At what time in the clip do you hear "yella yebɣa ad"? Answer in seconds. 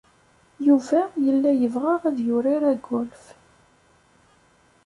1.25-2.17